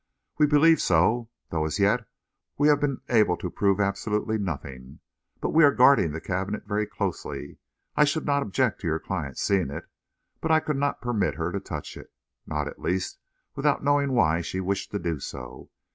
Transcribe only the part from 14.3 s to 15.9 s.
she wished to do so.